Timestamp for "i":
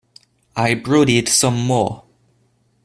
0.55-0.73